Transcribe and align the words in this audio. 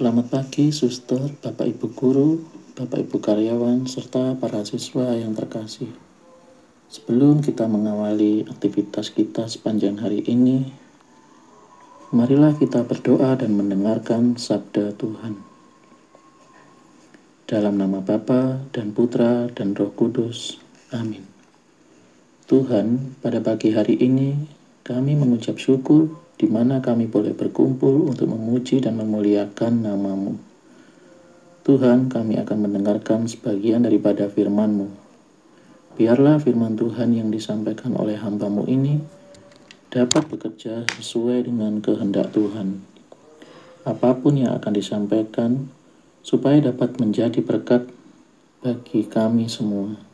Selamat 0.00 0.32
pagi, 0.32 0.72
suster, 0.72 1.20
Bapak 1.44 1.76
Ibu 1.76 1.92
guru, 1.92 2.40
Bapak 2.72 3.04
Ibu 3.04 3.20
karyawan, 3.20 3.84
serta 3.84 4.32
para 4.40 4.64
siswa 4.64 5.12
yang 5.12 5.36
terkasih. 5.36 5.92
Sebelum 6.88 7.44
kita 7.44 7.68
mengawali 7.68 8.48
aktivitas 8.48 9.12
kita 9.12 9.44
sepanjang 9.44 10.00
hari 10.00 10.24
ini, 10.24 10.72
marilah 12.16 12.56
kita 12.56 12.80
berdoa 12.80 13.36
dan 13.36 13.52
mendengarkan 13.52 14.40
sabda 14.40 14.96
Tuhan. 14.96 15.36
Dalam 17.44 17.76
nama 17.76 18.00
Bapa 18.00 18.72
dan 18.72 18.96
Putra 18.96 19.52
dan 19.52 19.76
Roh 19.76 19.92
Kudus. 19.92 20.56
Amin. 20.96 21.28
Tuhan, 22.48 23.20
pada 23.20 23.44
pagi 23.44 23.76
hari 23.76 24.00
ini 24.00 24.59
kami 24.90 25.14
mengucap 25.14 25.54
syukur 25.54 26.10
di 26.34 26.50
mana 26.50 26.82
kami 26.82 27.06
boleh 27.06 27.30
berkumpul 27.30 28.10
untuk 28.10 28.26
memuji 28.26 28.82
dan 28.82 28.98
memuliakan 28.98 29.86
namamu. 29.86 30.34
Tuhan, 31.62 32.10
kami 32.10 32.42
akan 32.42 32.58
mendengarkan 32.66 33.30
sebagian 33.30 33.86
daripada 33.86 34.26
firman-Mu. 34.26 34.90
Biarlah 35.94 36.42
firman 36.42 36.74
Tuhan 36.74 37.14
yang 37.14 37.30
disampaikan 37.30 37.94
oleh 37.94 38.18
hambamu 38.18 38.66
ini 38.66 38.98
dapat 39.94 40.26
bekerja 40.26 40.90
sesuai 40.98 41.46
dengan 41.46 41.78
kehendak 41.78 42.34
Tuhan. 42.34 42.82
Apa 43.86 44.18
pun 44.18 44.42
yang 44.42 44.58
akan 44.58 44.72
disampaikan, 44.74 45.70
supaya 46.26 46.58
dapat 46.58 46.98
menjadi 46.98 47.38
berkat 47.46 47.86
bagi 48.58 49.06
kami 49.06 49.46
semua. 49.46 50.09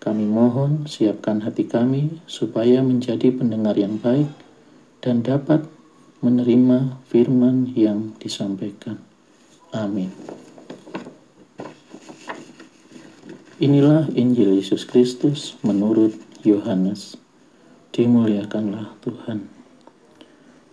Kami 0.00 0.24
mohon 0.24 0.88
siapkan 0.88 1.44
hati 1.44 1.68
kami 1.68 2.24
supaya 2.24 2.80
menjadi 2.80 3.36
pendengar 3.36 3.76
yang 3.76 4.00
baik 4.00 4.32
dan 5.04 5.20
dapat 5.20 5.68
menerima 6.24 7.00
firman 7.08 7.72
yang 7.76 8.16
disampaikan. 8.16 8.96
Amin. 9.76 10.08
Inilah 13.60 14.08
Injil 14.16 14.56
Yesus 14.56 14.88
Kristus 14.88 15.60
menurut 15.60 16.16
Yohanes. 16.48 17.20
Dimuliakanlah 17.92 18.96
Tuhan. 19.04 19.52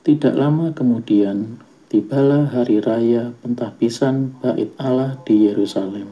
Tidak 0.08 0.40
lama 0.40 0.72
kemudian, 0.72 1.60
tibalah 1.92 2.48
hari 2.48 2.80
raya 2.80 3.36
pentahbisan 3.44 4.40
bait 4.40 4.72
Allah 4.80 5.20
di 5.28 5.52
Yerusalem. 5.52 6.08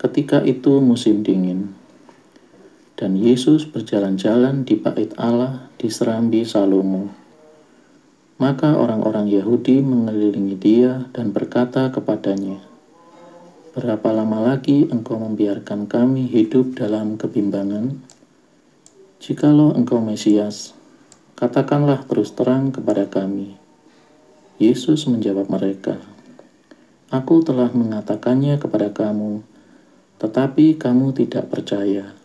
Ketika 0.00 0.40
itu 0.40 0.80
musim 0.80 1.20
dingin, 1.20 1.77
dan 2.98 3.14
Yesus 3.14 3.62
berjalan-jalan 3.70 4.66
di 4.66 4.74
bait 4.74 5.14
Allah 5.14 5.70
di 5.78 5.86
serambi 5.86 6.42
Salomo. 6.42 7.06
Maka 8.42 8.74
orang-orang 8.74 9.30
Yahudi 9.30 9.78
mengelilingi 9.78 10.58
dia 10.58 11.06
dan 11.14 11.30
berkata 11.30 11.94
kepadanya, 11.94 12.58
Berapa 13.78 14.10
lama 14.10 14.42
lagi 14.42 14.90
engkau 14.90 15.14
membiarkan 15.22 15.86
kami 15.86 16.26
hidup 16.26 16.74
dalam 16.74 17.14
kebimbangan? 17.14 18.02
Jikalau 19.22 19.78
engkau 19.78 20.02
Mesias, 20.02 20.74
katakanlah 21.38 22.02
terus 22.10 22.34
terang 22.34 22.74
kepada 22.74 23.06
kami. 23.06 23.54
Yesus 24.58 25.06
menjawab 25.06 25.46
mereka, 25.46 26.02
Aku 27.14 27.46
telah 27.46 27.70
mengatakannya 27.70 28.58
kepada 28.58 28.90
kamu, 28.90 29.46
tetapi 30.18 30.74
kamu 30.74 31.14
tidak 31.14 31.46
percaya. 31.46 32.18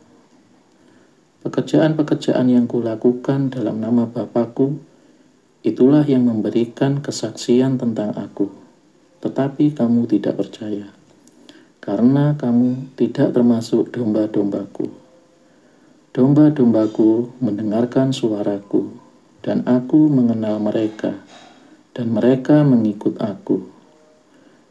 Pekerjaan-pekerjaan 1.43 2.47
yang 2.47 2.71
kulakukan 2.71 3.51
dalam 3.51 3.83
nama 3.83 4.07
Bapakku, 4.07 4.79
itulah 5.59 6.07
yang 6.07 6.23
memberikan 6.23 7.03
kesaksian 7.03 7.75
tentang 7.75 8.15
aku. 8.15 8.47
Tetapi 9.19 9.75
kamu 9.75 10.07
tidak 10.07 10.39
percaya, 10.39 10.87
karena 11.83 12.39
kamu 12.39 12.95
tidak 12.95 13.35
termasuk 13.35 13.91
domba-dombaku. 13.91 14.87
Domba-dombaku 16.15 17.35
mendengarkan 17.43 18.15
suaraku, 18.15 18.95
dan 19.43 19.67
aku 19.67 20.07
mengenal 20.07 20.63
mereka, 20.63 21.19
dan 21.91 22.15
mereka 22.15 22.63
mengikut 22.63 23.19
aku. 23.19 23.67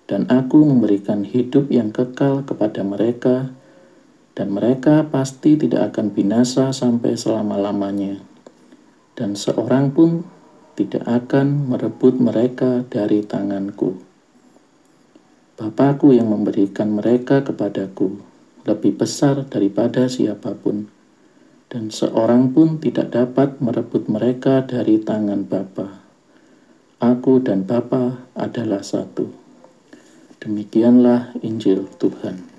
Dan 0.08 0.28
aku 0.28 0.64
memberikan 0.64 1.24
hidup 1.24 1.68
yang 1.68 1.92
kekal 1.92 2.44
kepada 2.48 2.80
mereka, 2.80 3.52
dan 4.32 4.48
mereka 4.56 5.04
pasti 5.12 5.60
tidak 5.60 5.92
akan 5.92 6.16
binasa 6.16 6.72
sampai 6.72 7.16
selama-lamanya, 7.16 8.20
dan 9.12 9.36
seorang 9.36 9.92
pun 9.92 10.24
tidak 10.72 11.04
akan 11.04 11.68
merebut 11.68 12.16
mereka 12.16 12.80
dari 12.88 13.20
tanganku. 13.20 14.00
Bapakku 15.60 16.16
yang 16.16 16.32
memberikan 16.32 16.96
mereka 16.96 17.44
kepadaku 17.44 18.16
lebih 18.64 18.96
besar 18.96 19.44
daripada 19.44 20.08
siapa 20.08 20.56
pun, 20.56 20.88
dan 21.68 21.92
seorang 21.92 22.56
pun 22.56 22.80
tidak 22.80 23.12
dapat 23.12 23.60
merebut 23.60 24.08
mereka 24.08 24.64
dari 24.64 24.96
tangan 24.96 25.44
Bapa. 25.44 26.00
Aku 27.02 27.42
dan 27.42 27.68
Bapa 27.68 28.30
adalah 28.32 28.80
satu. 28.80 29.28
Demikianlah 30.40 31.34
Injil 31.42 31.90
Tuhan. 31.98 32.51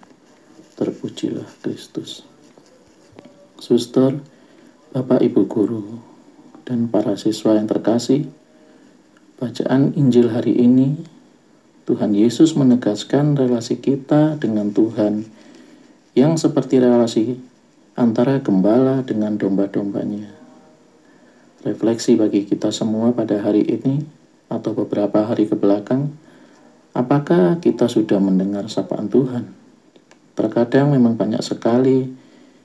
Terpujilah 1.13 1.45
Kristus. 1.61 2.25
Suster, 3.61 4.17
Bapak 4.97 5.21
Ibu 5.21 5.45
guru, 5.45 6.01
dan 6.65 6.89
para 6.89 7.13
siswa 7.21 7.53
yang 7.53 7.69
terkasih, 7.69 8.25
bacaan 9.37 9.93
Injil 9.93 10.33
hari 10.33 10.57
ini 10.57 10.97
Tuhan 11.85 12.17
Yesus 12.17 12.57
menegaskan 12.57 13.37
relasi 13.37 13.77
kita 13.77 14.41
dengan 14.41 14.73
Tuhan 14.73 15.29
yang 16.17 16.33
seperti 16.33 16.81
relasi 16.81 17.37
antara 17.93 18.41
gembala 18.41 19.05
dengan 19.05 19.37
domba-dombanya. 19.37 20.33
Refleksi 21.61 22.17
bagi 22.17 22.49
kita 22.49 22.73
semua 22.73 23.13
pada 23.13 23.37
hari 23.37 23.61
ini 23.69 24.01
atau 24.49 24.73
beberapa 24.73 25.29
hari 25.29 25.45
ke 25.45 25.53
belakang, 25.53 26.09
apakah 26.97 27.61
kita 27.61 27.85
sudah 27.85 28.17
mendengar 28.17 28.65
sapaan 28.65 29.13
Tuhan? 29.13 29.62
Terkadang 30.33 30.89
memang 30.93 31.13
banyak 31.13 31.45
sekali 31.45 32.09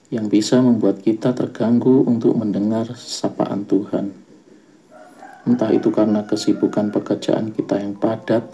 yang 0.09 0.33
bisa 0.33 0.61
membuat 0.65 1.05
kita 1.05 1.37
terganggu 1.37 2.01
untuk 2.09 2.33
mendengar 2.33 2.97
sapaan 2.97 3.69
Tuhan. 3.69 4.17
Entah 5.45 5.73
itu 5.73 5.93
karena 5.93 6.25
kesibukan 6.25 6.89
pekerjaan 6.89 7.53
kita 7.53 7.81
yang 7.81 7.93
padat, 7.97 8.49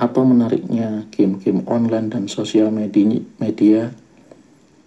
atau 0.00 0.24
menariknya 0.24 1.04
game-game 1.12 1.68
online 1.68 2.08
dan 2.08 2.24
sosial 2.24 2.72
media, 2.72 3.92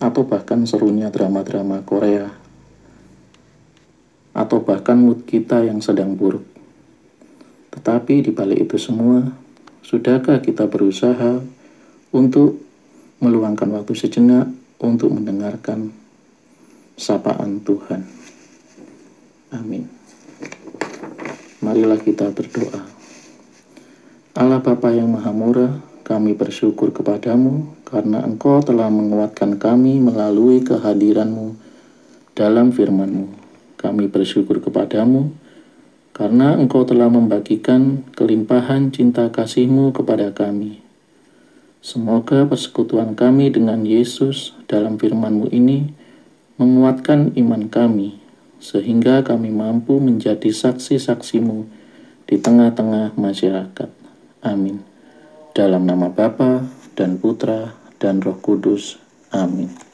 atau 0.02 0.26
bahkan 0.26 0.66
serunya 0.66 1.14
drama-drama 1.14 1.86
Korea, 1.86 2.34
atau 4.34 4.66
bahkan 4.66 4.98
mood 4.98 5.30
kita 5.30 5.62
yang 5.62 5.78
sedang 5.86 6.18
buruk. 6.18 6.46
Tetapi 7.78 8.26
di 8.26 8.32
balik 8.34 8.66
itu 8.66 8.82
semua, 8.82 9.30
sudahkah 9.86 10.42
kita 10.42 10.66
berusaha 10.66 11.46
untuk 12.10 12.58
meluangkan 13.22 13.70
waktu 13.74 13.94
sejenak 13.94 14.50
untuk 14.82 15.14
mendengarkan 15.14 15.94
sapaan 16.98 17.62
Tuhan. 17.62 18.04
Amin. 19.54 19.86
Marilah 21.64 22.02
kita 22.02 22.34
berdoa. 22.36 22.84
Allah 24.36 24.60
Bapa 24.60 24.92
yang 24.92 25.14
Maha 25.14 25.32
Murah, 25.32 25.74
kami 26.04 26.36
bersyukur 26.36 26.92
kepadamu 26.92 27.80
karena 27.88 28.20
Engkau 28.28 28.60
telah 28.60 28.92
menguatkan 28.92 29.56
kami 29.56 30.04
melalui 30.04 30.60
kehadiranmu 30.68 31.56
dalam 32.36 32.76
firman-Mu. 32.76 33.40
Kami 33.80 34.12
bersyukur 34.12 34.60
kepadamu 34.60 35.32
karena 36.12 36.60
Engkau 36.60 36.84
telah 36.84 37.08
membagikan 37.08 38.04
kelimpahan 38.12 38.92
cinta 38.92 39.32
kasih-Mu 39.32 39.96
kepada 39.96 40.36
kami. 40.36 40.83
Semoga 41.84 42.48
persekutuan 42.48 43.12
kami 43.12 43.52
dengan 43.52 43.84
Yesus 43.84 44.56
dalam 44.72 44.96
firman-Mu 44.96 45.52
ini 45.52 45.92
menguatkan 46.56 47.36
iman 47.36 47.68
kami, 47.68 48.24
sehingga 48.64 49.20
kami 49.20 49.52
mampu 49.52 50.00
menjadi 50.00 50.48
saksi-saksimu 50.48 51.68
di 52.24 52.40
tengah-tengah 52.40 53.20
masyarakat. 53.20 53.92
Amin. 54.48 54.80
Dalam 55.52 55.84
nama 55.84 56.08
Bapa 56.08 56.64
dan 56.96 57.20
Putra 57.20 57.76
dan 58.00 58.24
Roh 58.24 58.40
Kudus. 58.40 58.96
Amin. 59.36 59.93